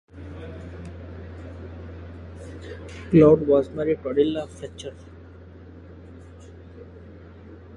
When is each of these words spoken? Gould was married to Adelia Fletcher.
Gould 3.11 3.47
was 3.47 3.69
married 3.69 4.01
to 4.01 4.09
Adelia 4.09 4.47
Fletcher. 4.47 4.95